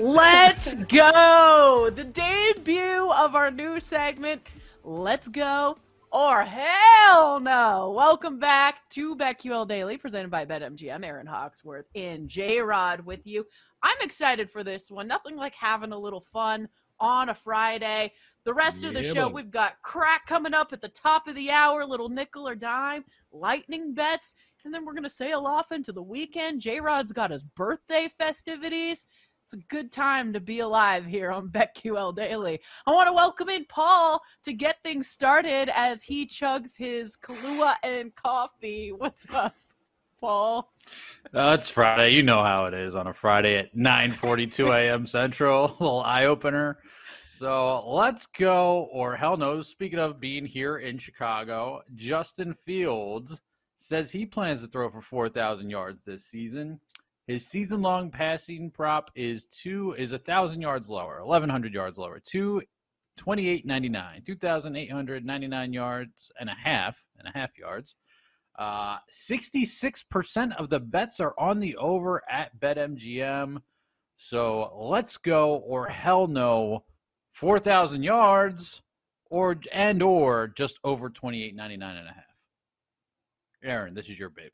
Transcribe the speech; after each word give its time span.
Let's 0.00 0.74
go! 0.74 1.90
The 1.92 2.04
debut 2.04 3.10
of 3.10 3.34
our 3.34 3.50
new 3.50 3.80
segment, 3.80 4.42
Let's 4.84 5.26
Go 5.28 5.76
or 6.12 6.44
Hell 6.44 7.40
No! 7.40 7.92
Welcome 7.96 8.38
back 8.38 8.88
to 8.90 9.16
BetQL 9.16 9.66
Daily, 9.66 9.96
presented 9.96 10.30
by 10.30 10.44
BetMGM. 10.44 11.04
Erin 11.04 11.26
Hawksworth 11.26 11.86
and 11.96 12.28
J 12.28 12.60
Rod 12.60 13.00
with 13.00 13.26
you. 13.26 13.44
I'm 13.82 13.96
excited 14.00 14.48
for 14.48 14.62
this 14.62 14.88
one. 14.88 15.08
Nothing 15.08 15.34
like 15.34 15.56
having 15.56 15.90
a 15.90 15.98
little 15.98 16.20
fun 16.20 16.68
on 17.00 17.30
a 17.30 17.34
Friday. 17.34 18.12
The 18.44 18.54
rest 18.54 18.84
of 18.84 18.94
the 18.94 19.02
show, 19.02 19.28
we've 19.28 19.50
got 19.50 19.82
crack 19.82 20.26
coming 20.26 20.54
up 20.54 20.72
at 20.72 20.80
the 20.80 20.88
top 20.88 21.26
of 21.26 21.34
the 21.34 21.50
hour, 21.50 21.84
little 21.84 22.08
nickel 22.08 22.46
or 22.46 22.54
dime, 22.54 23.04
lightning 23.32 23.94
bets, 23.94 24.36
and 24.64 24.72
then 24.72 24.84
we're 24.84 24.92
going 24.92 25.02
to 25.02 25.10
sail 25.10 25.46
off 25.46 25.72
into 25.72 25.92
the 25.92 26.02
weekend. 26.02 26.60
J 26.60 26.80
Rod's 26.80 27.12
got 27.12 27.30
his 27.30 27.42
birthday 27.42 28.08
festivities. 28.16 29.06
It's 29.50 29.54
a 29.54 29.66
good 29.68 29.90
time 29.90 30.34
to 30.34 30.40
be 30.40 30.60
alive 30.60 31.06
here 31.06 31.30
on 31.32 31.48
BetQL 31.48 32.14
Daily. 32.14 32.60
I 32.86 32.90
want 32.90 33.08
to 33.08 33.14
welcome 33.14 33.48
in 33.48 33.64
Paul 33.64 34.20
to 34.44 34.52
get 34.52 34.76
things 34.82 35.06
started 35.08 35.70
as 35.74 36.02
he 36.02 36.26
chugs 36.26 36.76
his 36.76 37.16
Kahlua 37.16 37.76
and 37.82 38.14
coffee. 38.14 38.92
What's 38.92 39.32
up, 39.32 39.54
Paul? 40.20 40.70
Uh, 41.34 41.56
it's 41.58 41.70
Friday. 41.70 42.10
You 42.10 42.22
know 42.22 42.42
how 42.42 42.66
it 42.66 42.74
is 42.74 42.94
on 42.94 43.06
a 43.06 43.12
Friday 43.14 43.56
at 43.56 43.74
9:42 43.74 44.70
a.m. 44.70 45.06
Central. 45.06 45.64
A 45.80 45.82
little 45.82 46.00
eye 46.02 46.26
opener. 46.26 46.80
So 47.30 47.88
let's 47.88 48.26
go, 48.26 48.90
or 48.92 49.16
hell 49.16 49.38
no. 49.38 49.62
Speaking 49.62 49.98
of 49.98 50.20
being 50.20 50.44
here 50.44 50.76
in 50.76 50.98
Chicago, 50.98 51.80
Justin 51.94 52.52
Fields 52.52 53.40
says 53.78 54.10
he 54.10 54.26
plans 54.26 54.60
to 54.60 54.68
throw 54.68 54.90
for 54.90 55.00
4,000 55.00 55.70
yards 55.70 56.04
this 56.04 56.26
season. 56.26 56.78
His 57.28 57.46
season-long 57.46 58.10
passing 58.10 58.70
prop 58.70 59.10
is 59.14 59.46
two 59.46 59.94
is 59.98 60.12
a 60.12 60.18
thousand 60.18 60.62
yards 60.62 60.88
lower, 60.88 61.22
1,100 61.24 61.72
yards 61.72 61.98
lower, 61.98 62.18
two. 62.18 62.62
28.99, 63.18 64.24
2,899 64.24 65.72
yards 65.72 66.30
and 66.38 66.48
a 66.48 66.54
half, 66.54 67.04
and 67.18 67.26
a 67.26 67.36
half 67.36 67.50
yards. 67.58 67.96
Uh, 68.56 68.98
66% 69.12 70.56
of 70.56 70.70
the 70.70 70.78
bets 70.78 71.18
are 71.18 71.34
on 71.36 71.58
the 71.58 71.76
over 71.76 72.22
at 72.30 72.58
BetMGM. 72.60 73.60
So 74.16 74.72
let's 74.76 75.16
go 75.16 75.56
or 75.56 75.88
hell 75.88 76.28
no, 76.28 76.84
4,000 77.32 78.04
yards 78.04 78.82
or 79.30 79.56
and 79.72 80.00
or 80.00 80.46
just 80.46 80.78
over 80.84 81.10
28.99 81.10 81.72
and 81.72 81.82
a 81.82 82.12
half. 82.12 82.24
Erin, 83.64 83.94
this 83.94 84.08
is 84.08 84.18
your 84.18 84.30
baby. 84.30 84.52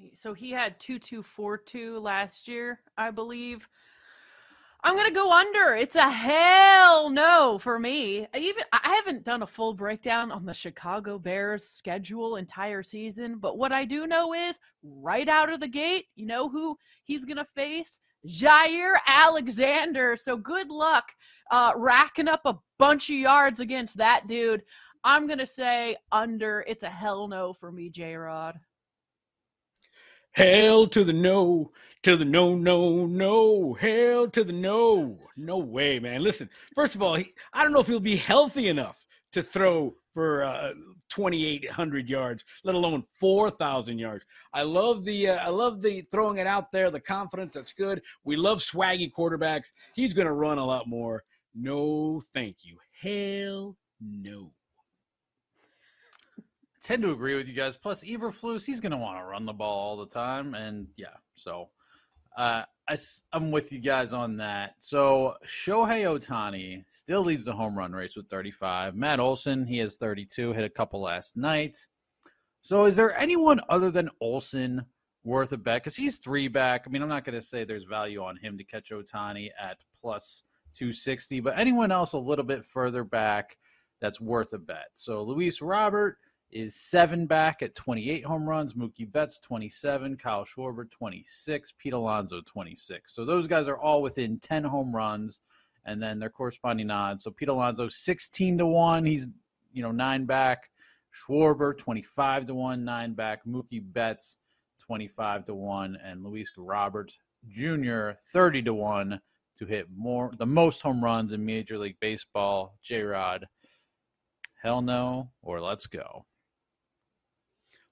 20. 0.00 0.14
So 0.14 0.34
he 0.34 0.50
had 0.50 0.78
2242 0.80 1.98
last 1.98 2.48
year, 2.48 2.80
I 2.96 3.10
believe. 3.10 3.66
I'm 4.82 4.94
going 4.94 5.08
to 5.08 5.14
go 5.14 5.30
under. 5.30 5.74
It's 5.74 5.96
a 5.96 6.10
hell 6.10 7.10
no 7.10 7.58
for 7.58 7.78
me. 7.78 8.26
I 8.32 8.38
Even 8.38 8.64
I 8.72 8.94
haven't 8.96 9.24
done 9.24 9.42
a 9.42 9.46
full 9.46 9.74
breakdown 9.74 10.32
on 10.32 10.46
the 10.46 10.54
Chicago 10.54 11.18
Bears 11.18 11.66
schedule 11.66 12.36
entire 12.36 12.82
season, 12.82 13.36
but 13.38 13.58
what 13.58 13.72
I 13.72 13.84
do 13.84 14.06
know 14.06 14.32
is 14.32 14.58
right 14.82 15.28
out 15.28 15.52
of 15.52 15.60
the 15.60 15.68
gate, 15.68 16.06
you 16.16 16.24
know 16.24 16.48
who 16.48 16.78
he's 17.04 17.26
going 17.26 17.36
to 17.36 17.46
face? 17.54 18.00
Jaire 18.26 18.94
Alexander. 19.06 20.16
So 20.16 20.38
good 20.38 20.70
luck 20.70 21.12
uh, 21.50 21.72
racking 21.76 22.28
up 22.28 22.42
a 22.46 22.58
bunch 22.78 23.10
of 23.10 23.16
yards 23.16 23.60
against 23.60 23.98
that 23.98 24.28
dude. 24.28 24.62
I'm 25.04 25.26
going 25.26 25.38
to 25.38 25.46
say 25.46 25.96
under. 26.10 26.64
It's 26.66 26.84
a 26.84 26.90
hell 26.90 27.28
no 27.28 27.52
for 27.52 27.70
me, 27.70 27.90
J 27.90 28.14
Rod. 28.14 28.58
Hail 30.32 30.86
to 30.88 31.04
the 31.04 31.12
no, 31.12 31.72
to 32.02 32.16
the 32.16 32.24
no, 32.24 32.54
no, 32.54 33.06
no. 33.06 33.74
Hail 33.74 34.28
to 34.30 34.44
the 34.44 34.52
no. 34.52 35.18
No 35.36 35.58
way, 35.58 35.98
man. 35.98 36.22
Listen, 36.22 36.48
first 36.74 36.94
of 36.94 37.02
all, 37.02 37.16
he, 37.16 37.32
I 37.52 37.62
don't 37.62 37.72
know 37.72 37.80
if 37.80 37.86
he'll 37.86 38.00
be 38.00 38.16
healthy 38.16 38.68
enough 38.68 38.96
to 39.32 39.42
throw 39.42 39.94
for 40.14 40.42
uh, 40.42 40.72
2,800 41.10 42.08
yards, 42.08 42.44
let 42.64 42.74
alone 42.74 43.04
4,000 43.18 43.98
yards. 43.98 44.24
I 44.52 44.62
love 44.62 45.04
the, 45.04 45.30
uh, 45.30 45.36
I 45.36 45.48
love 45.48 45.82
the 45.82 46.02
throwing 46.10 46.38
it 46.38 46.46
out 46.46 46.72
there, 46.72 46.90
the 46.90 47.00
confidence. 47.00 47.54
That's 47.54 47.72
good. 47.72 48.02
We 48.24 48.36
love 48.36 48.58
swaggy 48.58 49.10
quarterbacks. 49.16 49.72
He's 49.94 50.12
going 50.12 50.26
to 50.26 50.32
run 50.32 50.58
a 50.58 50.64
lot 50.64 50.88
more. 50.88 51.22
No, 51.54 52.22
thank 52.32 52.56
you. 52.62 52.76
Hell 53.00 53.76
no. 54.00 54.52
Tend 56.82 57.02
to 57.02 57.12
agree 57.12 57.34
with 57.34 57.48
you 57.48 57.54
guys. 57.54 57.76
Plus, 57.76 58.02
Eberflus, 58.04 58.64
he's 58.64 58.80
going 58.80 58.92
to 58.92 58.98
want 58.98 59.18
to 59.18 59.24
run 59.24 59.44
the 59.44 59.52
ball 59.52 59.90
all 59.90 59.96
the 59.98 60.06
time, 60.06 60.54
and 60.54 60.86
yeah, 60.96 61.16
so 61.34 61.68
uh, 62.36 62.62
I, 62.88 62.96
am 63.32 63.50
with 63.50 63.72
you 63.72 63.80
guys 63.80 64.12
on 64.12 64.36
that. 64.38 64.74
So 64.80 65.34
Shohei 65.46 66.04
Ohtani 66.04 66.84
still 66.90 67.22
leads 67.22 67.44
the 67.44 67.52
home 67.52 67.76
run 67.76 67.92
race 67.92 68.16
with 68.16 68.28
35. 68.28 68.94
Matt 68.94 69.20
Olson, 69.20 69.66
he 69.66 69.78
has 69.78 69.96
32, 69.96 70.52
hit 70.52 70.64
a 70.64 70.70
couple 70.70 71.00
last 71.00 71.36
night. 71.36 71.76
So 72.62 72.86
is 72.86 72.96
there 72.96 73.16
anyone 73.18 73.60
other 73.68 73.90
than 73.90 74.10
Olson 74.20 74.84
worth 75.24 75.52
a 75.52 75.58
bet? 75.58 75.82
Because 75.82 75.96
he's 75.96 76.18
three 76.18 76.48
back. 76.48 76.84
I 76.86 76.90
mean, 76.90 77.02
I'm 77.02 77.08
not 77.08 77.24
going 77.24 77.38
to 77.38 77.46
say 77.46 77.64
there's 77.64 77.84
value 77.84 78.22
on 78.22 78.36
him 78.36 78.58
to 78.58 78.64
catch 78.64 78.90
Ohtani 78.90 79.50
at 79.60 79.78
plus 80.00 80.42
260, 80.74 81.40
but 81.40 81.58
anyone 81.58 81.92
else 81.92 82.12
a 82.12 82.18
little 82.18 82.44
bit 82.44 82.64
further 82.64 83.04
back 83.04 83.56
that's 84.00 84.20
worth 84.20 84.52
a 84.52 84.58
bet. 84.58 84.88
So 84.96 85.22
Luis 85.22 85.60
Robert 85.60 86.18
is 86.52 86.74
seven 86.74 87.26
back 87.26 87.62
at 87.62 87.74
28 87.74 88.24
home 88.24 88.48
runs. 88.48 88.74
Mookie 88.74 89.10
Betts 89.10 89.38
27, 89.40 90.16
Kyle 90.16 90.44
Schwarber 90.44 90.90
26, 90.90 91.72
Pete 91.78 91.92
Alonso 91.92 92.40
26. 92.46 93.14
So 93.14 93.24
those 93.24 93.46
guys 93.46 93.68
are 93.68 93.78
all 93.78 94.02
within 94.02 94.38
10 94.38 94.64
home 94.64 94.94
runs, 94.94 95.40
and 95.84 96.02
then 96.02 96.18
their 96.18 96.30
corresponding 96.30 96.90
odds. 96.90 97.22
So 97.22 97.30
Pete 97.30 97.48
Alonso 97.48 97.88
16 97.88 98.58
to 98.58 98.66
one. 98.66 99.04
He's 99.04 99.26
you 99.72 99.82
know 99.82 99.92
nine 99.92 100.24
back. 100.24 100.70
Schwarber 101.14 101.76
25 101.76 102.46
to 102.46 102.54
one, 102.54 102.84
nine 102.84 103.14
back. 103.14 103.44
Mookie 103.44 103.82
Betts 103.82 104.36
25 104.80 105.44
to 105.46 105.54
one, 105.54 105.98
and 106.04 106.24
Luis 106.24 106.50
Robert 106.56 107.12
Jr. 107.48 108.10
30 108.32 108.62
to 108.62 108.74
one 108.74 109.20
to 109.58 109.66
hit 109.66 109.86
more 109.94 110.32
the 110.38 110.46
most 110.46 110.80
home 110.82 111.02
runs 111.04 111.32
in 111.32 111.44
Major 111.44 111.78
League 111.78 111.98
Baseball. 112.00 112.78
J 112.82 113.02
Rod. 113.02 113.46
Hell 114.62 114.82
no, 114.82 115.30
or 115.42 115.60
let's 115.60 115.86
go. 115.86 116.26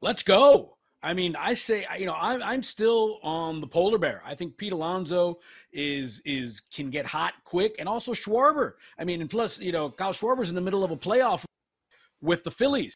Let's 0.00 0.22
go. 0.22 0.76
I 1.03 1.14
mean, 1.14 1.36
I 1.36 1.54
say, 1.54 1.86
you 1.98 2.06
know, 2.06 2.14
I'm 2.14 2.42
I'm 2.42 2.62
still 2.62 3.20
on 3.22 3.60
the 3.60 3.66
polar 3.66 3.98
bear. 3.98 4.22
I 4.26 4.34
think 4.34 4.56
Pete 4.56 4.72
Alonso 4.72 5.38
is 5.72 6.20
is 6.25 6.60
can 6.72 6.91
get 6.91 7.06
hot 7.06 7.34
quick, 7.44 7.76
and 7.78 7.88
also 7.88 8.12
Schwarber. 8.12 8.72
I 8.98 9.04
mean, 9.04 9.20
and 9.20 9.31
plus, 9.31 9.60
you 9.60 9.70
know, 9.70 9.91
Kyle 9.91 10.12
Schwarber's 10.12 10.48
in 10.48 10.56
the 10.56 10.60
middle 10.60 10.82
of 10.82 10.91
a 10.91 10.97
playoff 10.97 11.44
with 12.20 12.42
the 12.42 12.50
Phillies, 12.50 12.94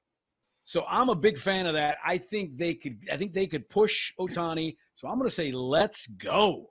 so 0.64 0.84
I'm 0.88 1.08
a 1.08 1.14
big 1.14 1.38
fan 1.38 1.66
of 1.66 1.74
that. 1.74 1.98
I 2.04 2.18
think 2.18 2.56
they 2.56 2.74
could. 2.74 2.98
I 3.12 3.16
think 3.16 3.32
they 3.32 3.46
could 3.46 3.68
push 3.68 4.12
Ohtani. 4.18 4.76
So 4.94 5.08
I'm 5.08 5.18
going 5.18 5.28
to 5.28 5.34
say, 5.34 5.52
let's 5.52 6.06
go. 6.06 6.70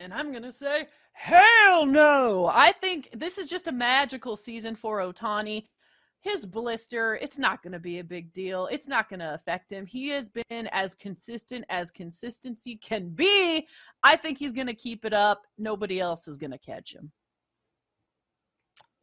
And 0.00 0.12
I'm 0.12 0.30
going 0.30 0.42
to 0.42 0.52
say, 0.52 0.88
hell 1.12 1.86
no. 1.86 2.50
I 2.52 2.72
think 2.72 3.08
this 3.14 3.38
is 3.38 3.46
just 3.46 3.66
a 3.66 3.72
magical 3.72 4.36
season 4.36 4.76
for 4.76 4.98
Ohtani. 4.98 5.66
His 6.22 6.44
blister, 6.44 7.16
it's 7.16 7.38
not 7.38 7.62
going 7.62 7.72
to 7.72 7.78
be 7.78 8.00
a 8.00 8.04
big 8.04 8.32
deal. 8.32 8.66
It's 8.66 8.88
not 8.88 9.08
going 9.08 9.20
to 9.20 9.34
affect 9.34 9.70
him. 9.70 9.86
He 9.86 10.08
has 10.08 10.28
been 10.28 10.66
as 10.72 10.94
consistent 10.94 11.64
as 11.68 11.90
consistency 11.92 12.76
can 12.76 13.10
be. 13.10 13.66
I 14.02 14.16
think 14.16 14.38
he's 14.38 14.52
going 14.52 14.66
to 14.66 14.74
keep 14.74 15.04
it 15.04 15.12
up. 15.12 15.42
Nobody 15.56 16.00
else 16.00 16.26
is 16.26 16.36
going 16.36 16.50
to 16.50 16.58
catch 16.58 16.92
him. 16.94 17.12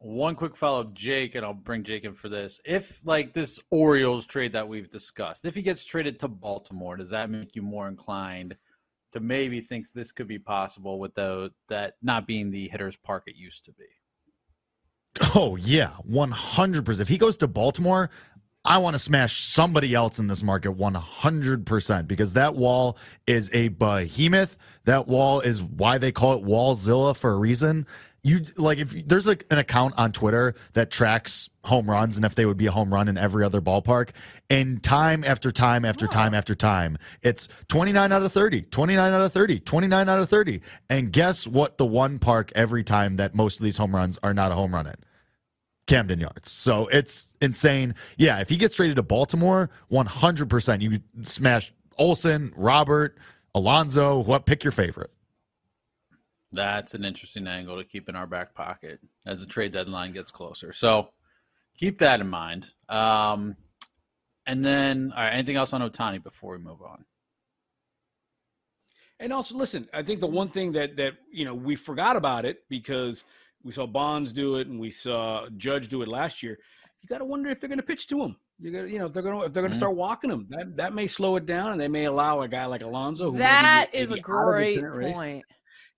One 0.00 0.34
quick 0.34 0.54
follow 0.54 0.82
up, 0.82 0.92
Jake, 0.92 1.34
and 1.34 1.46
I'll 1.46 1.54
bring 1.54 1.82
Jake 1.82 2.04
in 2.04 2.12
for 2.12 2.28
this. 2.28 2.60
If 2.66 3.00
like 3.06 3.32
this 3.32 3.58
Orioles 3.70 4.26
trade 4.26 4.52
that 4.52 4.68
we've 4.68 4.90
discussed, 4.90 5.46
if 5.46 5.54
he 5.54 5.62
gets 5.62 5.82
traded 5.82 6.20
to 6.20 6.28
Baltimore, 6.28 6.98
does 6.98 7.08
that 7.08 7.30
make 7.30 7.56
you 7.56 7.62
more 7.62 7.88
inclined 7.88 8.54
to 9.14 9.20
maybe 9.20 9.62
think 9.62 9.86
this 9.94 10.12
could 10.12 10.28
be 10.28 10.38
possible 10.38 10.98
with 10.98 11.14
that 11.14 11.94
not 12.02 12.26
being 12.26 12.50
the 12.50 12.68
hitter's 12.68 12.96
park 12.96 13.22
it 13.28 13.36
used 13.36 13.64
to 13.64 13.72
be? 13.72 13.86
Oh 15.34 15.56
yeah, 15.56 15.90
one 16.02 16.30
hundred 16.30 16.84
percent. 16.84 17.02
If 17.02 17.08
he 17.08 17.18
goes 17.18 17.36
to 17.38 17.46
Baltimore, 17.46 18.10
I 18.64 18.78
want 18.78 18.94
to 18.94 18.98
smash 18.98 19.40
somebody 19.40 19.94
else 19.94 20.18
in 20.18 20.26
this 20.26 20.42
market 20.42 20.72
one 20.72 20.94
hundred 20.94 21.66
percent 21.66 22.08
because 22.08 22.32
that 22.32 22.54
wall 22.54 22.96
is 23.26 23.50
a 23.52 23.68
behemoth. 23.68 24.56
That 24.84 25.06
wall 25.06 25.40
is 25.40 25.62
why 25.62 25.98
they 25.98 26.12
call 26.12 26.34
it 26.34 26.44
Wallzilla 26.44 27.16
for 27.16 27.32
a 27.32 27.36
reason. 27.36 27.86
You 28.26 28.40
like 28.56 28.78
if 28.78 29.06
there's 29.06 29.26
like 29.26 29.44
an 29.50 29.58
account 29.58 29.94
on 29.98 30.10
Twitter 30.10 30.54
that 30.72 30.90
tracks 30.90 31.50
home 31.64 31.90
runs 31.90 32.16
and 32.16 32.24
if 32.24 32.34
they 32.34 32.46
would 32.46 32.56
be 32.56 32.64
a 32.66 32.72
home 32.72 32.92
run 32.92 33.06
in 33.06 33.18
every 33.18 33.44
other 33.44 33.60
ballpark, 33.60 34.10
and 34.48 34.82
time 34.82 35.22
after 35.24 35.50
time 35.50 35.84
after 35.84 36.06
oh. 36.06 36.08
time 36.08 36.32
after 36.32 36.54
time, 36.54 36.96
it's 37.22 37.48
29 37.68 38.12
out 38.12 38.22
of 38.22 38.32
30, 38.32 38.62
29 38.62 39.12
out 39.12 39.20
of 39.20 39.32
30, 39.32 39.60
29 39.60 40.08
out 40.08 40.18
of 40.18 40.30
30. 40.30 40.62
And 40.88 41.12
guess 41.12 41.46
what? 41.46 41.76
The 41.76 41.84
one 41.84 42.18
park 42.18 42.50
every 42.54 42.82
time 42.82 43.16
that 43.16 43.34
most 43.34 43.60
of 43.60 43.64
these 43.64 43.76
home 43.76 43.94
runs 43.94 44.18
are 44.22 44.32
not 44.32 44.50
a 44.50 44.54
home 44.54 44.74
run 44.74 44.86
in. 44.86 44.96
Camden 45.86 46.18
Yards. 46.18 46.50
So 46.50 46.86
it's 46.88 47.36
insane. 47.40 47.94
Yeah, 48.16 48.40
if 48.40 48.48
he 48.48 48.56
gets 48.56 48.74
traded 48.74 48.96
to 48.96 49.02
Baltimore, 49.02 49.68
100% 49.92 50.80
you 50.80 51.00
smash 51.24 51.74
Olson, 51.98 52.52
Robert, 52.56 53.18
Alonso. 53.54 54.18
What? 54.18 54.46
Pick 54.46 54.64
your 54.64 54.72
favorite. 54.72 55.10
That's 56.54 56.94
an 56.94 57.04
interesting 57.04 57.46
angle 57.46 57.76
to 57.76 57.84
keep 57.84 58.08
in 58.08 58.16
our 58.16 58.26
back 58.26 58.54
pocket 58.54 59.00
as 59.26 59.40
the 59.40 59.46
trade 59.46 59.72
deadline 59.72 60.12
gets 60.12 60.30
closer. 60.30 60.72
So 60.72 61.10
keep 61.76 61.98
that 61.98 62.20
in 62.20 62.28
mind. 62.28 62.66
Um, 62.88 63.56
and 64.46 64.64
then, 64.64 65.12
all 65.16 65.22
right, 65.22 65.32
anything 65.32 65.56
else 65.56 65.72
on 65.72 65.80
Ohtani 65.80 66.22
before 66.22 66.52
we 66.56 66.58
move 66.62 66.82
on? 66.82 67.04
And 69.20 69.32
also, 69.32 69.54
listen, 69.54 69.88
I 69.94 70.02
think 70.02 70.20
the 70.20 70.26
one 70.26 70.48
thing 70.50 70.72
that 70.72 70.96
that 70.96 71.14
you 71.30 71.44
know 71.44 71.54
we 71.54 71.76
forgot 71.76 72.16
about 72.16 72.44
it 72.44 72.64
because 72.68 73.24
we 73.62 73.72
saw 73.72 73.86
Bonds 73.86 74.32
do 74.32 74.56
it 74.56 74.66
and 74.66 74.78
we 74.80 74.90
saw 74.90 75.46
Judge 75.56 75.88
do 75.88 76.02
it 76.02 76.08
last 76.08 76.42
year. 76.42 76.58
You 77.00 77.08
got 77.08 77.18
to 77.18 77.24
wonder 77.24 77.48
if 77.50 77.60
they're 77.60 77.68
going 77.68 77.78
to 77.78 77.84
pitch 77.86 78.06
to 78.08 78.20
him. 78.22 78.36
You 78.58 78.70
got, 78.72 78.88
you 78.88 78.98
know, 78.98 79.06
if 79.06 79.12
they're 79.12 79.22
going 79.22 79.38
to 79.38 79.46
if 79.46 79.52
they're 79.52 79.62
going 79.62 79.72
to 79.72 79.76
Mhm. 79.76 79.80
start 79.80 79.94
walking 79.96 80.30
him, 80.30 80.46
that 80.50 80.76
that 80.76 80.94
may 80.94 81.06
slow 81.06 81.36
it 81.36 81.46
down, 81.46 81.72
and 81.72 81.80
they 81.80 81.88
may 81.88 82.04
allow 82.04 82.42
a 82.42 82.48
guy 82.48 82.66
like 82.66 82.82
Alonso. 82.82 83.30
Who 83.30 83.38
That 83.38 83.88
may 83.92 83.98
be- 83.98 84.02
is 84.02 84.10
a 84.10 84.14
maybe 84.14 84.20
out 84.20 84.24
great 84.24 84.80
point. 84.80 84.94
race. 84.94 85.42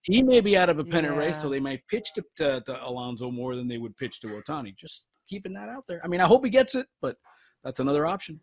Point. 0.07 0.17
He 0.17 0.23
may 0.23 0.41
be 0.41 0.57
out 0.57 0.69
of 0.69 0.79
a 0.79 0.85
pennant 0.85 1.17
race, 1.17 1.41
so 1.41 1.49
they 1.49 1.61
may 1.61 1.83
pitch 1.89 2.13
to, 2.15 2.25
to, 2.37 2.61
to 2.63 2.85
Alonso 2.87 3.31
more 3.31 3.57
than 3.57 3.69
they 3.69 3.79
would 3.79 3.97
pitch 3.97 4.21
to 4.21 4.29
Ohtani. 4.29 4.77
Just 4.77 5.05
keeping 5.29 5.53
that 5.55 5.69
out 5.69 5.85
there. 5.89 6.01
I 6.05 6.09
mean, 6.09 6.21
I 6.21 6.27
hope 6.27 6.45
he 6.45 6.51
gets 6.51 6.75
it, 6.75 6.87
but 7.03 7.17
that's 7.65 7.81
another 7.81 8.07
option. 8.07 8.41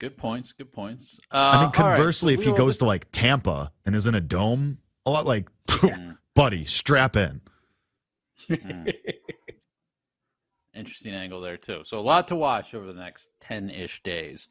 Good 0.00 0.16
points. 0.16 0.52
Good 0.52 0.72
points. 0.72 1.18
Uh, 1.30 1.36
I 1.36 1.52
mean, 1.52 1.58
all 1.58 1.64
right, 1.66 1.74
so 1.74 1.82
conversely, 1.82 2.34
if 2.34 2.42
he 2.42 2.52
goes 2.52 2.78
to 2.78 2.86
like 2.86 3.08
Tampa 3.12 3.72
and 3.84 3.94
is 3.94 4.06
in 4.06 4.14
a 4.14 4.20
dome, 4.20 4.78
a 5.06 5.10
lot 5.10 5.26
like, 5.26 5.48
Mm, 5.68 6.16
buddy, 6.34 6.64
strap 6.64 7.16
in. 7.16 7.40
mm. 8.48 8.92
interesting 10.74 11.14
angle 11.14 11.40
there 11.40 11.56
too. 11.56 11.82
So 11.84 11.98
a 11.98 12.00
lot 12.00 12.28
to 12.28 12.36
watch 12.36 12.74
over 12.74 12.86
the 12.86 12.94
next 13.00 13.30
ten-ish 13.40 14.02
days. 14.02 14.48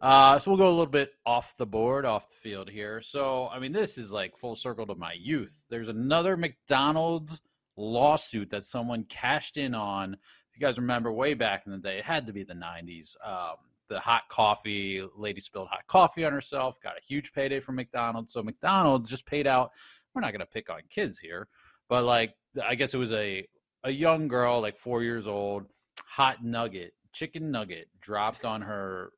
Uh, 0.00 0.38
so 0.38 0.50
we'll 0.50 0.58
go 0.58 0.68
a 0.68 0.70
little 0.70 0.86
bit 0.86 1.12
off 1.24 1.56
the 1.56 1.66
board, 1.66 2.04
off 2.04 2.28
the 2.28 2.36
field 2.36 2.68
here. 2.68 3.00
So 3.00 3.48
I 3.48 3.58
mean, 3.58 3.72
this 3.72 3.96
is 3.96 4.12
like 4.12 4.36
full 4.36 4.54
circle 4.54 4.86
to 4.86 4.94
my 4.94 5.14
youth. 5.14 5.64
There's 5.70 5.88
another 5.88 6.36
McDonald's 6.36 7.40
lawsuit 7.76 8.50
that 8.50 8.64
someone 8.64 9.04
cashed 9.04 9.56
in 9.56 9.74
on. 9.74 10.14
If 10.14 10.60
you 10.60 10.66
guys 10.66 10.78
remember, 10.78 11.12
way 11.12 11.34
back 11.34 11.64
in 11.66 11.72
the 11.72 11.78
day, 11.78 11.98
it 11.98 12.04
had 12.04 12.26
to 12.26 12.32
be 12.32 12.44
the 12.44 12.54
'90s. 12.54 13.16
Um, 13.24 13.56
the 13.88 13.98
hot 13.98 14.24
coffee 14.28 15.02
lady 15.16 15.40
spilled 15.40 15.68
hot 15.68 15.86
coffee 15.86 16.24
on 16.24 16.32
herself, 16.32 16.80
got 16.82 16.98
a 16.98 17.06
huge 17.06 17.32
payday 17.32 17.60
from 17.60 17.76
McDonald's. 17.76 18.32
So 18.32 18.42
McDonald's 18.42 19.08
just 19.08 19.26
paid 19.26 19.46
out. 19.46 19.70
We're 20.14 20.22
not 20.22 20.32
going 20.32 20.40
to 20.40 20.46
pick 20.46 20.70
on 20.70 20.80
kids 20.90 21.18
here, 21.18 21.48
but 21.88 22.04
like 22.04 22.34
I 22.62 22.74
guess 22.74 22.92
it 22.92 22.98
was 22.98 23.12
a 23.12 23.46
a 23.84 23.90
young 23.90 24.28
girl, 24.28 24.60
like 24.60 24.76
four 24.76 25.02
years 25.02 25.26
old, 25.26 25.66
hot 26.04 26.44
nugget, 26.44 26.92
chicken 27.12 27.50
nugget, 27.50 27.88
dropped 28.00 28.44
on 28.44 28.60
her 28.62 29.12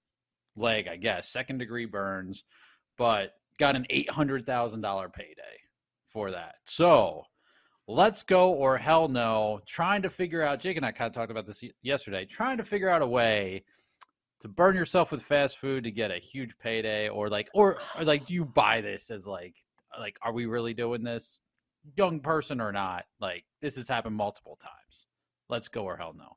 leg, 0.59 0.89
I 0.89 0.97
guess, 0.97 1.29
second 1.29 1.59
degree 1.59 1.87
burns, 1.87 2.45
but 2.97 3.35
got 3.59 3.77
an 3.77 3.87
eight 3.91 4.11
hundred 4.11 4.47
thousand 4.47 4.81
dollar 4.81 5.09
payday 5.09 5.59
for 6.09 6.31
that. 6.31 6.57
So 6.65 7.25
let's 7.87 8.23
go 8.23 8.53
or 8.53 8.77
hell 8.77 9.09
no, 9.09 9.61
trying 9.67 10.03
to 10.03 10.11
figure 10.11 10.43
out 10.43 10.61
Jake 10.61 10.77
and 10.77 10.87
I 10.87 10.93
kind 10.93 11.09
of 11.09 11.15
talked 11.15 11.31
about 11.31 11.47
this 11.47 11.63
yesterday, 11.83 12.25
trying 12.25 12.59
to 12.59 12.65
figure 12.65 12.89
out 12.89 13.03
a 13.03 13.07
way 13.07 13.65
to 14.41 14.49
burn 14.49 14.77
yourself 14.77 15.11
with 15.11 15.23
fast 15.23 15.59
food 15.59 15.85
to 15.85 15.91
get 15.91 16.11
a 16.11 16.19
huge 16.19 16.57
payday 16.59 17.09
or 17.09 17.29
like 17.29 17.49
or, 17.55 17.79
or 17.99 18.05
like 18.05 18.27
do 18.27 18.35
you 18.35 18.45
buy 18.45 18.81
this 18.81 19.11
as 19.11 19.27
like 19.27 19.55
like 19.99 20.17
are 20.23 20.33
we 20.33 20.47
really 20.47 20.75
doing 20.75 21.03
this? 21.03 21.41
Young 21.97 22.21
person 22.21 22.61
or 22.61 22.73
not 22.73 23.05
like 23.21 23.45
this 23.63 23.77
has 23.77 23.89
happened 23.89 24.15
multiple 24.15 24.59
times. 24.61 25.07
Let's 25.49 25.69
go 25.69 25.85
or 25.85 25.97
hell 25.97 26.15
no 26.17 26.37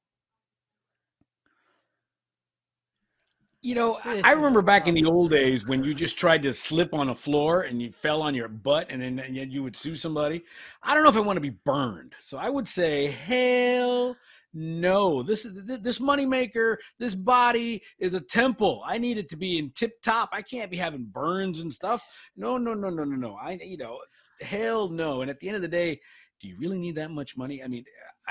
You 3.63 3.75
know, 3.75 3.99
I- 4.03 4.15
This 4.15 4.25
I 4.25 4.31
remember 4.31 4.63
back 4.63 4.87
in 4.87 4.95
the 4.95 5.05
old 5.05 5.29
days 5.29 5.67
when 5.67 5.83
you 5.83 5.93
just 5.93 6.17
tried 6.17 6.41
to 6.43 6.53
slip 6.53 6.93
on 6.95 7.09
a 7.09 7.15
floor 7.15 7.61
and 7.61 7.79
you 7.79 7.91
fell 7.91 8.23
on 8.23 8.33
your 8.33 8.47
butt 8.47 8.87
and 8.89 9.01
then 9.01 9.19
and 9.19 9.35
yet 9.35 9.49
you 9.51 9.61
would 9.61 9.75
sue 9.75 9.95
somebody. 9.95 10.43
I 10.81 10.95
don't 10.95 11.03
know 11.03 11.09
if 11.09 11.15
I 11.15 11.19
want 11.19 11.37
to 11.37 11.41
be 11.41 11.51
burned. 11.63 12.15
So 12.19 12.39
I 12.39 12.49
would 12.49 12.67
say, 12.67 13.07
hell 13.11 14.17
no. 14.53 15.21
This 15.21 15.45
is 15.45 15.53
th- 15.67 15.81
this 15.81 15.99
moneymaker, 15.99 16.77
this 16.97 17.13
body 17.13 17.83
is 17.99 18.15
a 18.15 18.19
temple. 18.21 18.81
I 18.83 18.97
need 18.97 19.19
it 19.19 19.29
to 19.29 19.37
be 19.37 19.59
in 19.59 19.69
tip 19.71 20.01
top. 20.01 20.29
I 20.33 20.41
can't 20.41 20.71
be 20.71 20.77
having 20.77 21.03
burns 21.05 21.59
and 21.59 21.71
stuff. 21.71 22.03
No, 22.35 22.57
no, 22.57 22.73
no, 22.73 22.89
no, 22.89 23.03
no, 23.03 23.15
no. 23.15 23.35
I 23.35 23.59
you 23.61 23.77
know, 23.77 23.99
hell 24.41 24.89
no. 24.89 25.21
And 25.21 25.29
at 25.29 25.39
the 25.39 25.47
end 25.47 25.55
of 25.55 25.61
the 25.61 25.67
day, 25.67 25.99
do 26.39 26.47
you 26.47 26.57
really 26.57 26.79
need 26.79 26.95
that 26.95 27.11
much 27.11 27.37
money? 27.37 27.63
I 27.63 27.67
mean, 27.67 27.85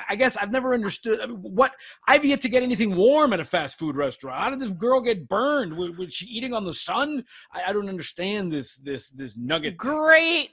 I- 0.09 0.17
guess 0.17 0.37
I've 0.37 0.51
never 0.53 0.75
understood 0.75 1.21
I 1.21 1.27
mean, 1.27 1.37
what 1.37 1.75
I've 2.07 2.25
yet 2.25 2.41
to 2.43 2.49
get 2.49 2.63
anything 2.63 2.95
warm 2.95 3.33
at 3.33 3.41
a 3.41 3.45
fast 3.45 3.79
food 3.79 3.97
restaurant. 3.97 4.39
How 4.39 4.51
did 4.51 4.61
this 4.61 4.71
girl 4.71 5.01
get 5.01 5.29
burned? 5.29 5.77
Was, 5.77 5.97
was 5.97 6.13
she 6.15 6.27
eating 6.27 6.53
on 6.53 6.65
the 6.65 6.75
sun? 6.75 7.25
I, 7.53 7.71
I 7.71 7.73
don't 7.73 7.89
understand 7.89 8.53
this 8.53 8.77
this 8.77 9.11
this 9.11 9.37
nugget. 9.37 9.77
Great, 9.77 10.51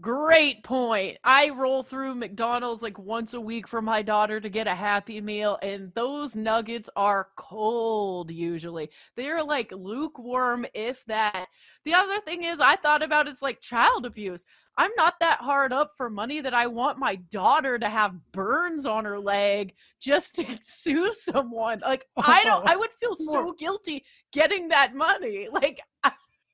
great 0.00 0.62
point. 0.64 1.18
I 1.24 1.50
roll 1.50 1.82
through 1.82 2.14
McDonald's 2.14 2.82
like 2.82 2.98
once 2.98 3.34
a 3.34 3.40
week 3.40 3.66
for 3.66 3.82
my 3.82 4.02
daughter 4.02 4.40
to 4.40 4.48
get 4.48 4.66
a 4.66 4.74
Happy 4.74 5.20
Meal, 5.20 5.58
and 5.62 5.92
those 5.94 6.36
nuggets 6.36 6.88
are 6.96 7.28
cold 7.36 8.30
usually. 8.30 8.90
They're 9.16 9.42
like 9.42 9.72
lukewarm, 9.72 10.66
if 10.74 11.04
that. 11.06 11.46
The 11.84 11.94
other 11.94 12.20
thing 12.20 12.44
is, 12.44 12.60
I 12.60 12.76
thought 12.76 13.02
about 13.02 13.28
it's 13.28 13.42
like 13.42 13.60
child 13.60 14.06
abuse. 14.06 14.44
I'm 14.78 14.90
not 14.96 15.14
that 15.20 15.40
hard 15.40 15.72
up 15.72 15.92
for 15.96 16.10
money 16.10 16.40
that 16.40 16.52
I 16.52 16.66
want 16.66 16.98
my 16.98 17.14
daughter 17.14 17.78
to 17.78 17.88
have 17.88 18.20
burns 18.32 18.84
on 18.84 19.04
her 19.04 19.18
leg 19.18 19.74
just 20.00 20.34
to 20.34 20.44
sue 20.62 21.12
someone. 21.12 21.80
Like 21.80 22.06
I 22.16 22.44
don't. 22.44 22.66
I 22.68 22.74
oh. 22.74 22.78
would 22.80 22.90
feel 23.00 23.14
so 23.14 23.52
guilty 23.52 24.04
getting 24.32 24.68
that 24.68 24.94
money. 24.94 25.48
Like 25.56 25.80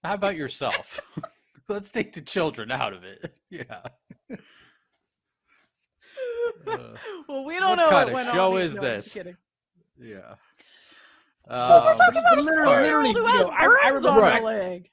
how 0.05 0.15
about 0.15 0.37
yourself 0.37 1.01
let's 1.73 1.91
take 1.91 2.13
the 2.13 2.21
children 2.21 2.71
out 2.71 2.93
of 2.93 3.05
it 3.05 3.35
yeah 3.51 3.81
Uh, 6.67 6.95
well, 7.29 7.45
we 7.45 7.59
don't 7.59 7.77
know 7.77 7.87
what 7.87 7.91
know 7.91 7.91
kind 7.91 8.13
what 8.13 8.27
of 8.27 8.33
show 8.33 8.57
here. 8.57 8.65
is 8.65 8.75
No, 8.77 8.81
this? 8.83 9.17
yeah 9.17 10.35
Well, 11.49 11.85
we're 11.85 11.91
Um, 11.93 11.97
Talk 11.97 12.11
about 12.11 12.39
a 12.39 12.43
literally- 12.43 12.65
four-year-old 12.67 13.17
who 13.17 13.23
literally, 13.23 13.39
you 13.39 13.45
know, 13.45 13.51
I- 13.51 13.81
I 13.85 13.89
on 13.89 13.95
remember 13.95 14.31
her 14.31 14.41
leg. 14.41 14.91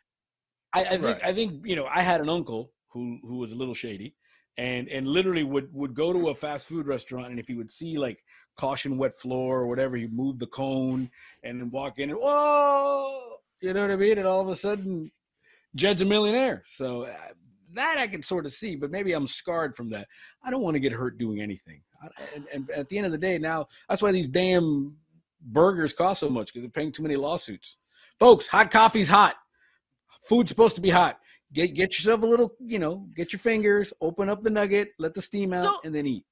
I, 0.74 0.82
I 0.82 0.90
think 0.90 1.04
Right. 1.04 1.24
I 1.24 1.34
think 1.34 1.66
you 1.66 1.76
know 1.76 1.86
I 1.86 2.02
had 2.02 2.22
an 2.22 2.30
uncle 2.30 2.72
who 2.90 3.20
who 3.24 3.38
was 3.38 3.52
a 3.52 3.56
little 3.56 3.74
shady, 3.74 4.16
and 4.58 4.88
and 4.88 5.08
literally 5.08 5.44
would 5.44 5.74
would 5.74 5.94
go 5.96 6.14
to 6.14 6.30
a 6.30 6.36
fast 6.36 6.68
food 6.68 6.86
restaurant, 6.88 7.28
and 7.32 7.40
if 7.40 7.48
he 7.48 7.56
would 7.56 7.72
see 7.72 7.98
like 7.98 8.24
caution 8.56 8.98
wet 8.98 9.14
floor 9.14 9.60
or 9.62 9.68
whatever, 9.68 9.96
he'd 9.98 10.14
move 10.14 10.38
the 10.38 10.48
cone 10.48 11.10
and 11.44 11.60
then 11.60 11.70
walk 11.72 11.98
in 11.98 12.10
and 12.12 12.20
whoa, 12.20 13.38
you 13.62 13.74
know 13.74 13.82
what 13.82 13.92
I 13.92 13.96
mean? 13.96 14.18
And 14.20 14.28
all 14.28 14.42
of 14.42 14.50
a 14.50 14.56
sudden, 14.56 15.10
Jed's 15.76 16.02
a 16.02 16.06
millionaire. 16.06 16.64
So 16.66 17.04
uh, 17.04 17.14
that 17.74 17.98
I 17.98 18.08
can 18.08 18.22
sort 18.22 18.46
of 18.46 18.54
see, 18.54 18.76
but 18.76 18.92
maybe 18.92 19.14
I'm 19.14 19.28
scarred 19.28 19.76
from 19.76 19.90
that. 19.92 20.08
I 20.44 20.50
don't 20.52 20.62
want 20.62 20.76
to 20.76 20.80
get 20.80 20.92
hurt 20.92 21.18
doing 21.18 21.42
anything. 21.42 21.82
I, 22.02 22.08
and, 22.36 22.46
and 22.54 22.70
at 22.72 22.90
the 22.90 22.98
end 22.98 23.06
of 23.06 23.12
the 23.12 23.18
day, 23.18 23.38
now 23.38 23.68
that's 23.88 24.02
why 24.02 24.12
these 24.12 24.28
damn 24.28 24.96
burgers 25.42 25.94
cost 25.94 26.20
so 26.20 26.30
much 26.30 26.48
because 26.48 26.62
they're 26.64 26.70
paying 26.70 26.92
too 26.92 27.04
many 27.04 27.16
lawsuits. 27.16 27.78
Folks, 28.20 28.48
hot 28.48 28.72
coffee's 28.72 29.08
hot. 29.08 29.36
Food's 30.28 30.50
supposed 30.50 30.76
to 30.76 30.82
be 30.82 30.90
hot. 30.90 31.20
Get 31.54 31.74
get 31.74 31.94
yourself 31.98 32.22
a 32.22 32.26
little, 32.26 32.54
you 32.60 32.78
know, 32.78 33.08
get 33.16 33.34
your 33.34 33.40
fingers, 33.40 33.92
open 34.02 34.30
up 34.30 34.44
the 34.44 34.50
nugget, 34.50 34.90
let 35.00 35.14
the 35.14 35.22
steam 35.22 35.54
out, 35.54 35.64
So- 35.66 35.80
and 35.84 35.96
then 35.96 36.06
eat. 36.06 36.26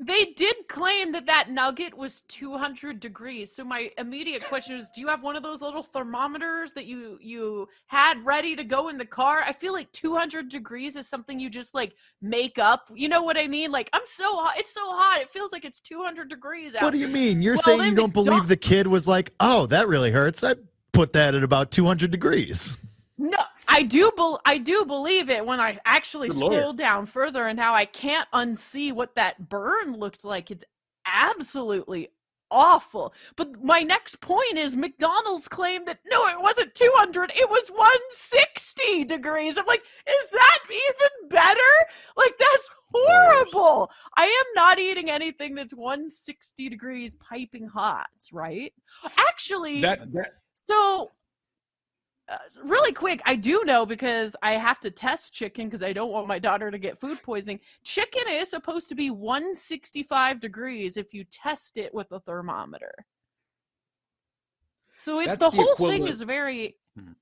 They 0.00 0.26
did 0.26 0.54
claim 0.68 1.10
that 1.12 1.26
that 1.26 1.50
nugget 1.50 1.92
was 1.92 2.20
200 2.28 3.00
degrees. 3.00 3.52
So 3.52 3.64
my 3.64 3.90
immediate 3.98 4.44
question 4.44 4.76
is, 4.76 4.90
do 4.90 5.00
you 5.00 5.08
have 5.08 5.24
one 5.24 5.34
of 5.34 5.42
those 5.42 5.60
little 5.60 5.82
thermometers 5.82 6.72
that 6.74 6.86
you 6.86 7.18
you 7.20 7.68
had 7.88 8.24
ready 8.24 8.54
to 8.54 8.62
go 8.62 8.90
in 8.90 8.98
the 8.98 9.04
car? 9.04 9.42
I 9.44 9.52
feel 9.52 9.72
like 9.72 9.90
200 9.90 10.48
degrees 10.50 10.94
is 10.94 11.08
something 11.08 11.40
you 11.40 11.50
just 11.50 11.74
like 11.74 11.94
make 12.22 12.58
up. 12.58 12.92
You 12.94 13.08
know 13.08 13.22
what 13.22 13.36
I 13.36 13.48
mean? 13.48 13.72
Like 13.72 13.90
I'm 13.92 14.06
so 14.06 14.24
hot. 14.36 14.56
It's 14.56 14.72
so 14.72 14.86
hot. 14.86 15.20
It 15.20 15.30
feels 15.30 15.50
like 15.50 15.64
it's 15.64 15.80
200 15.80 16.28
degrees 16.28 16.76
out. 16.76 16.82
What 16.84 16.92
do 16.92 16.98
you 16.98 17.08
mean? 17.08 17.42
You're 17.42 17.54
Well, 17.54 17.78
saying 17.78 17.90
you 17.90 17.96
don't 17.96 18.14
believe 18.14 18.46
the 18.46 18.56
kid 18.56 18.86
was 18.86 19.08
like, 19.08 19.32
oh, 19.40 19.66
that 19.66 19.88
really 19.88 20.12
hurts. 20.12 20.44
I'd 20.44 20.58
put 20.92 21.12
that 21.14 21.34
at 21.34 21.42
about 21.42 21.72
200 21.72 22.12
degrees. 22.12 22.76
No, 23.18 23.38
I 23.66 23.82
do. 23.82 24.10
Be- 24.16 24.36
I 24.46 24.58
do 24.58 24.84
believe 24.84 25.28
it 25.28 25.44
when 25.44 25.58
I 25.60 25.78
actually 25.84 26.28
Good 26.28 26.38
lawyer. 26.38 26.60
scroll 26.60 26.72
down 26.72 27.06
further, 27.06 27.48
and 27.48 27.56
now 27.56 27.74
I 27.74 27.84
can't 27.84 28.28
unsee 28.32 28.92
what 28.92 29.16
that 29.16 29.48
burn 29.48 29.94
looked 29.96 30.24
like. 30.24 30.50
It's 30.50 30.64
absolutely 31.04 32.10
awful. 32.50 33.12
But 33.36 33.62
my 33.62 33.80
next 33.80 34.20
point 34.20 34.56
is 34.56 34.76
McDonald's 34.76 35.48
claimed 35.48 35.86
that 35.88 35.98
no, 36.06 36.26
it 36.28 36.40
wasn't 36.40 36.74
200, 36.74 37.32
it 37.34 37.48
was 37.50 37.68
160 37.68 39.04
degrees. 39.04 39.58
I'm 39.58 39.66
like, 39.66 39.82
is 40.06 40.26
that 40.32 40.58
even 40.70 41.28
better? 41.28 41.58
Like, 42.16 42.34
that's 42.38 42.70
horrible. 42.92 43.90
I 44.16 44.24
am 44.24 44.54
not 44.54 44.78
eating 44.78 45.10
anything 45.10 45.54
that's 45.54 45.74
160 45.74 46.68
degrees 46.68 47.16
piping 47.16 47.66
hot, 47.66 48.08
right? 48.32 48.72
Actually, 49.28 49.80
That 49.82 50.12
that 50.12 50.34
so, 50.68 51.10
uh, 52.30 52.36
really 52.62 52.92
quick, 52.92 53.22
I 53.24 53.34
do 53.36 53.62
know 53.64 53.86
because 53.86 54.36
I 54.42 54.52
have 54.52 54.80
to 54.80 54.90
test 54.90 55.32
chicken 55.32 55.66
because 55.66 55.82
I 55.82 55.92
don't 55.92 56.12
want 56.12 56.26
my 56.28 56.38
daughter 56.38 56.70
to 56.70 56.78
get 56.78 57.00
food 57.00 57.22
poisoning. 57.22 57.58
Chicken 57.84 58.24
is 58.28 58.50
supposed 58.50 58.88
to 58.90 58.94
be 58.94 59.10
165 59.10 60.38
degrees 60.40 60.96
if 60.96 61.14
you 61.14 61.24
test 61.24 61.78
it 61.78 61.92
with 61.94 62.10
a 62.12 62.20
thermometer. 62.20 62.92
So 64.96 65.20
it, 65.20 65.28
the 65.38 65.48
the 65.48 65.50
whole 65.50 65.76
thing 65.76 66.06
is 66.08 66.20
very. 66.22 66.76
Mhm. 66.98 67.14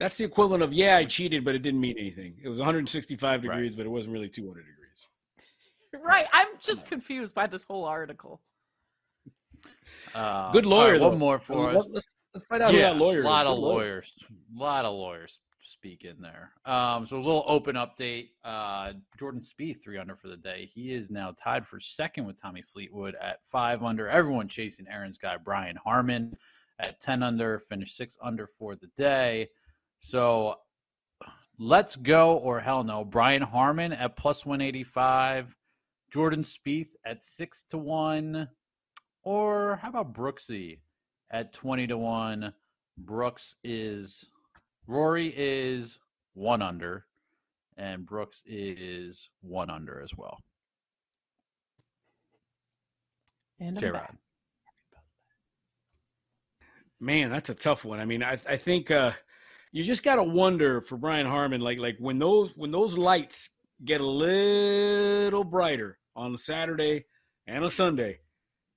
that's 0.00 0.16
the 0.16 0.24
equivalent 0.24 0.62
of 0.62 0.72
yeah, 0.72 0.96
I 0.96 1.04
cheated, 1.04 1.44
but 1.44 1.54
it 1.54 1.60
didn't 1.60 1.80
mean 1.80 1.96
anything. 1.98 2.34
It 2.42 2.48
was 2.48 2.58
165 2.58 3.42
degrees, 3.42 3.72
Right. 3.72 3.76
but 3.76 3.86
it 3.86 3.90
wasn't 3.90 4.12
really 4.12 4.28
200 4.28 4.64
degrees. 4.66 5.08
Right. 6.04 6.26
I'm 6.32 6.48
just 6.60 6.84
confused 6.84 7.34
by 7.34 7.46
this 7.46 7.62
whole 7.62 7.84
article. 7.84 8.40
Uh, 10.14 10.50
Good 10.52 10.66
lawyer. 10.66 10.92
right, 10.92 11.00
one 11.00 11.18
more 11.18 11.38
for 11.38 11.72
Let's- 11.72 11.86
us. 11.86 11.90
Let's, 11.92 12.06
let's 12.34 12.46
find 12.46 12.62
out 12.62 12.72
who 12.72 12.78
yeah, 12.78 12.92
that 12.92 12.98
lawyer 12.98 13.22
a 13.22 13.24
lot 13.24 13.46
of 13.46 13.56
Good 13.56 13.62
lawyers, 13.62 14.12
a 14.28 14.58
lot 14.58 14.84
of 14.84 14.94
lawyers 14.94 15.38
speak 15.62 16.04
in 16.04 16.20
there. 16.20 16.52
Um, 16.66 17.06
so 17.06 17.16
a 17.16 17.18
little 17.18 17.44
open 17.48 17.76
update. 17.76 18.30
Uh, 18.44 18.92
Jordan 19.18 19.40
Spieth 19.40 19.82
three 19.82 19.98
under 19.98 20.16
for 20.16 20.28
the 20.28 20.36
day. 20.36 20.70
He 20.72 20.92
is 20.92 21.10
now 21.10 21.34
tied 21.42 21.66
for 21.66 21.80
second 21.80 22.26
with 22.26 22.40
Tommy 22.40 22.62
Fleetwood 22.62 23.16
at 23.20 23.38
five 23.50 23.82
under. 23.82 24.08
Everyone 24.08 24.48
chasing 24.48 24.86
Erin's 24.88 25.18
guy 25.18 25.36
Brian 25.36 25.76
Harman 25.76 26.36
at 26.78 27.00
ten 27.00 27.22
under. 27.22 27.60
Finished 27.60 27.96
six 27.96 28.18
under 28.22 28.48
for 28.58 28.76
the 28.76 28.88
day. 28.96 29.48
So 30.00 30.56
let's 31.58 31.96
go 31.96 32.36
or 32.38 32.60
hell 32.60 32.84
no. 32.84 33.04
Brian 33.04 33.42
Harman 33.42 33.92
at 33.92 34.16
plus 34.16 34.44
one 34.44 34.60
eighty 34.60 34.84
five. 34.84 35.54
Jordan 36.12 36.42
Spieth 36.44 36.90
at 37.06 37.24
six 37.24 37.64
to 37.70 37.78
one. 37.78 38.48
Or 39.22 39.78
how 39.80 39.88
about 39.88 40.12
Brooksy 40.12 40.80
at 41.34 41.52
20 41.52 41.88
to 41.88 41.98
1? 41.98 42.52
Brooks 42.96 43.56
is 43.64 44.24
Rory 44.86 45.34
is 45.36 45.98
1 46.34 46.62
under 46.62 47.06
and 47.76 48.06
Brooks 48.06 48.42
is 48.46 49.28
1 49.42 49.68
under 49.68 50.00
as 50.00 50.16
well. 50.16 50.38
And 53.58 53.76
I'm 53.76 53.80
J-Rod. 53.80 54.16
Man, 57.00 57.30
that's 57.30 57.50
a 57.50 57.54
tough 57.54 57.84
one. 57.84 57.98
I 57.98 58.04
mean, 58.04 58.22
I 58.22 58.38
I 58.48 58.56
think 58.56 58.90
uh, 58.90 59.12
you 59.72 59.84
just 59.84 60.04
got 60.04 60.16
to 60.16 60.22
wonder 60.22 60.80
for 60.80 60.96
Brian 60.96 61.26
Harman, 61.26 61.60
like 61.60 61.78
like 61.78 61.96
when 61.98 62.18
those 62.18 62.52
when 62.56 62.70
those 62.70 62.96
lights 62.96 63.50
get 63.84 64.00
a 64.00 64.06
little 64.06 65.44
brighter 65.44 65.98
on 66.16 66.34
a 66.34 66.38
Saturday 66.38 67.04
and 67.46 67.64
a 67.64 67.70
Sunday. 67.70 68.20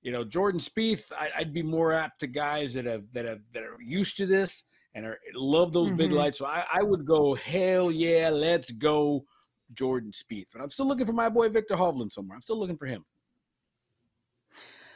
You 0.08 0.14
know, 0.14 0.24
Jordan 0.24 0.58
Spieth, 0.58 1.12
I, 1.12 1.28
I'd 1.36 1.52
be 1.52 1.60
more 1.60 1.92
apt 1.92 2.20
to 2.20 2.26
guys 2.26 2.72
that 2.72 2.86
have 2.86 3.04
that 3.12 3.26
have 3.26 3.40
that 3.52 3.62
are 3.62 3.76
used 3.78 4.16
to 4.16 4.24
this 4.24 4.64
and 4.94 5.04
are 5.04 5.18
love 5.34 5.74
those 5.74 5.90
big 5.90 6.12
Mhm. 6.12 6.14
lights. 6.14 6.38
So 6.38 6.46
I, 6.46 6.64
I 6.72 6.82
would 6.82 7.04
go, 7.04 7.34
hell 7.34 7.90
yeah, 7.92 8.30
let's 8.30 8.70
go, 8.70 9.26
Jordan 9.74 10.10
Spieth. 10.12 10.46
But 10.50 10.62
I'm 10.62 10.70
still 10.70 10.88
looking 10.88 11.04
for 11.04 11.12
my 11.12 11.28
boy 11.28 11.50
Viktor 11.50 11.74
Hovland 11.74 12.10
somewhere. 12.10 12.36
I'm 12.36 12.40
still 12.40 12.58
looking 12.58 12.78
for 12.78 12.86
him. 12.86 13.04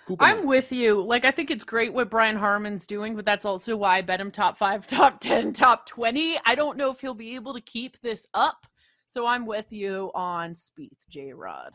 Poop 0.06 0.22
him 0.22 0.28
I'm 0.28 0.38
up. 0.38 0.44
with 0.46 0.72
you. 0.72 1.02
Like, 1.04 1.26
I 1.26 1.30
think 1.30 1.50
it's 1.50 1.62
great 1.64 1.92
what 1.92 2.08
Brian 2.08 2.36
Harman's 2.38 2.86
doing, 2.86 3.14
but 3.14 3.26
that's 3.26 3.44
also 3.44 3.76
why 3.76 3.98
I 3.98 4.00
bet 4.00 4.18
him 4.18 4.30
top 4.30 4.56
five, 4.56 4.86
top 4.86 5.20
10, 5.20 5.52
top 5.52 5.84
20. 5.84 6.38
I 6.46 6.54
don't 6.54 6.78
know 6.78 6.90
if 6.90 7.02
he'll 7.02 7.12
be 7.12 7.34
able 7.34 7.52
to 7.52 7.60
keep 7.60 8.00
this 8.00 8.26
up. 8.32 8.66
So 9.08 9.26
I'm 9.26 9.44
with 9.44 9.70
you 9.74 10.10
on 10.14 10.54
Spieth, 10.54 11.06
J 11.10 11.34
Rod. 11.34 11.74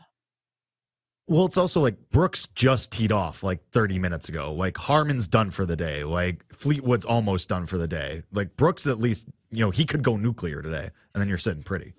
Well, 1.28 1.44
it's 1.44 1.58
also 1.58 1.82
like 1.82 2.10
Brooks 2.10 2.48
just 2.54 2.90
teed 2.90 3.12
off 3.12 3.42
like 3.42 3.62
30 3.70 3.98
minutes 3.98 4.30
ago. 4.30 4.54
Like 4.54 4.78
Harman's 4.78 5.28
done 5.28 5.50
for 5.50 5.66
the 5.66 5.76
day. 5.76 6.02
Like 6.02 6.42
Fleetwood's 6.54 7.04
almost 7.04 7.50
done 7.50 7.66
for 7.66 7.76
the 7.76 7.86
day. 7.86 8.22
Like 8.32 8.56
Brooks, 8.56 8.86
at 8.86 8.98
least, 8.98 9.26
you 9.50 9.60
know, 9.60 9.70
he 9.70 9.84
could 9.84 10.02
go 10.02 10.16
nuclear 10.16 10.62
today, 10.62 10.90
and 11.12 11.20
then 11.20 11.28
you're 11.28 11.36
sitting 11.36 11.62
pretty. 11.62 11.92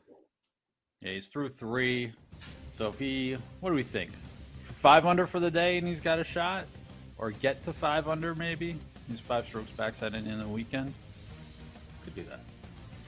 Yeah, 1.02 1.12
he's 1.12 1.28
through 1.28 1.50
3. 1.50 2.12
So 2.78 2.88
if 2.88 2.98
he 2.98 3.38
what 3.60 3.70
do 3.70 3.76
we 3.76 3.84
think? 3.84 4.10
5 4.78 5.06
under 5.06 5.28
for 5.28 5.40
the 5.40 5.52
day 5.52 5.78
and 5.78 5.88
he's 5.88 6.00
got 6.00 6.18
a 6.18 6.24
shot 6.24 6.66
or 7.20 7.30
get 7.30 7.64
to 7.66 7.74
5 7.74 8.08
under 8.08 8.34
maybe. 8.34 8.78
He's 9.08 9.20
5 9.20 9.46
strokes 9.46 9.72
back 9.72 9.96
heading 9.96 10.26
in 10.26 10.40
the 10.40 10.48
weekend. 10.48 10.92
Could 12.04 12.16
do 12.16 12.24
that. 12.24 12.40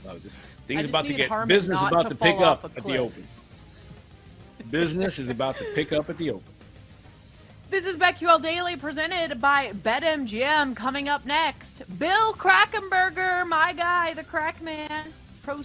Oh, 0.08 0.20
this 0.20 0.36
thing's 0.68 0.86
about 0.86 1.08
to 1.08 1.14
get 1.14 1.30
Harmon 1.30 1.48
business 1.48 1.82
not 1.82 1.92
about 1.92 2.04
to 2.04 2.10
to 2.10 2.16
pick 2.16 2.40
up 2.40 2.64
at 2.64 2.84
the 2.84 2.98
open. 2.98 3.28
Business 4.72 5.20
is 5.20 5.28
about 5.28 5.60
to 5.60 5.66
pick 5.76 5.92
up 5.92 6.10
at 6.10 6.18
the 6.18 6.32
open. 6.32 6.54
This 7.70 7.86
is 7.86 7.98
BetQL 7.98 8.42
Daily 8.42 8.78
presented 8.78 9.42
by 9.42 9.74
BetMGM. 9.74 10.78
Coming 10.78 11.10
up 11.10 11.26
next, 11.26 11.84
Bill 12.00 12.34
Krackomberger, 12.34 13.46
my 13.50 13.74
guy, 13.74 14.14
the 14.14 14.24
Crack 14.24 14.62
Man, 14.62 15.14
pro, 15.44 15.62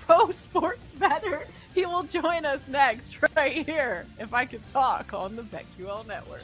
pro 0.00 0.30
sports 0.32 0.90
better. 0.98 1.46
He 1.76 1.86
will 1.86 2.02
join 2.02 2.44
us 2.44 2.66
next 2.66 3.16
right 3.36 3.64
here, 3.64 4.04
if 4.18 4.34
I 4.34 4.46
could 4.46 4.66
talk, 4.66 5.14
on 5.14 5.36
the 5.36 5.42
BetQL 5.42 6.04
Network. 6.08 6.42